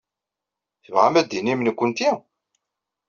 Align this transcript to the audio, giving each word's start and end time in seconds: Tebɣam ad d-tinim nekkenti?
Tebɣam 0.83 1.13
ad 1.19 1.25
d-tinim 1.27 1.59
nekkenti? 1.63 2.11